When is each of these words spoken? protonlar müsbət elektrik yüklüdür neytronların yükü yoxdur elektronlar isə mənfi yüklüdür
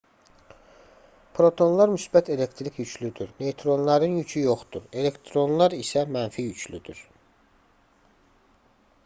protonlar 1.39 1.91
müsbət 1.91 2.31
elektrik 2.35 2.79
yüklüdür 2.83 3.35
neytronların 3.43 4.17
yükü 4.23 4.43
yoxdur 4.47 4.89
elektronlar 5.03 5.77
isə 5.83 6.05
mənfi 6.19 6.49
yüklüdür 6.49 7.07